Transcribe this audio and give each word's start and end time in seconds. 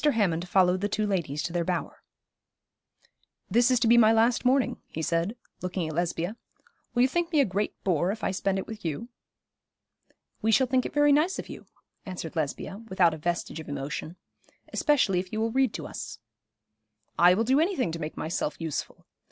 Hammond 0.03 0.49
followed 0.49 0.81
the 0.81 0.89
two 0.89 1.05
ladies 1.05 1.43
to 1.43 1.53
their 1.53 1.63
bower. 1.63 2.01
'This 3.51 3.69
is 3.69 3.79
to 3.79 3.87
be 3.87 3.99
my 3.99 4.11
last 4.11 4.43
morning,' 4.43 4.81
he 4.87 5.03
said, 5.03 5.35
looking 5.61 5.87
at 5.87 5.93
Lesbia. 5.93 6.37
'Will 6.95 7.03
you 7.03 7.07
think 7.07 7.31
me 7.31 7.39
a 7.39 7.45
great 7.45 7.75
bore 7.83 8.11
if 8.11 8.23
I 8.23 8.31
spend 8.31 8.57
it 8.57 8.65
with 8.65 8.83
you?' 8.83 9.09
'We 10.41 10.53
shall 10.53 10.65
think 10.65 10.87
it 10.87 10.93
very 10.95 11.11
nice 11.11 11.37
of 11.37 11.49
you,' 11.49 11.67
answered 12.03 12.35
Lesbia, 12.35 12.79
without 12.89 13.13
a 13.13 13.17
vestige 13.19 13.59
of 13.59 13.69
emotion; 13.69 14.15
'especially 14.73 15.19
if 15.19 15.31
you 15.31 15.39
will 15.39 15.51
read 15.51 15.71
to 15.75 15.85
us.' 15.85 16.17
'I 17.19 17.35
will 17.35 17.43
do 17.43 17.59
any 17.59 17.75
thing 17.75 17.91
to 17.91 17.99
make 17.99 18.17
myself 18.17 18.59
useful. 18.59 19.05